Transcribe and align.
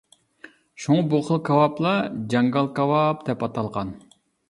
شۇڭا 0.85 1.03
بۇ 1.11 1.19
خىل 1.27 1.43
كاۋاپلار 1.51 2.01
«جاڭگال 2.35 2.73
كاۋاپ» 2.83 3.25
دەپ 3.31 3.49
ئاتالغان. 3.51 3.97